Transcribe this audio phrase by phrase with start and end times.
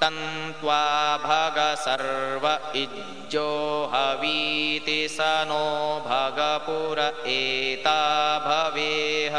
[0.00, 0.84] तन्त्वा
[1.24, 2.44] भग सर्व
[2.78, 3.50] इज्जो
[3.94, 5.66] हवीति स नो
[6.06, 6.98] भगपुर
[7.28, 8.00] एता
[8.46, 9.36] भवेह